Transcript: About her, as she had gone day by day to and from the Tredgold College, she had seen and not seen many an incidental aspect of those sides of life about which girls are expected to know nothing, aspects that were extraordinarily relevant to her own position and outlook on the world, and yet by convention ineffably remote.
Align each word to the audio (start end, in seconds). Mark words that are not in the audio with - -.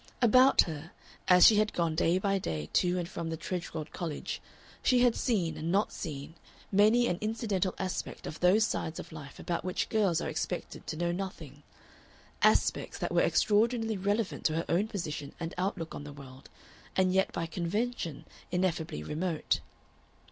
About 0.19 0.61
her, 0.61 0.93
as 1.27 1.45
she 1.45 1.57
had 1.57 1.73
gone 1.73 1.93
day 1.93 2.17
by 2.17 2.39
day 2.39 2.71
to 2.73 2.97
and 2.97 3.07
from 3.07 3.29
the 3.29 3.37
Tredgold 3.37 3.91
College, 3.93 4.41
she 4.81 5.01
had 5.03 5.15
seen 5.15 5.55
and 5.55 5.71
not 5.71 5.91
seen 5.93 6.33
many 6.71 7.05
an 7.05 7.19
incidental 7.21 7.75
aspect 7.77 8.25
of 8.25 8.39
those 8.39 8.65
sides 8.65 8.99
of 8.99 9.11
life 9.11 9.37
about 9.37 9.63
which 9.63 9.89
girls 9.89 10.19
are 10.19 10.27
expected 10.27 10.87
to 10.87 10.97
know 10.97 11.11
nothing, 11.11 11.61
aspects 12.41 12.97
that 12.97 13.11
were 13.13 13.21
extraordinarily 13.21 13.95
relevant 13.95 14.43
to 14.45 14.55
her 14.55 14.65
own 14.67 14.87
position 14.87 15.35
and 15.39 15.53
outlook 15.55 15.93
on 15.93 16.03
the 16.03 16.11
world, 16.13 16.49
and 16.95 17.13
yet 17.13 17.31
by 17.31 17.45
convention 17.45 18.25
ineffably 18.51 19.03
remote. 19.03 19.59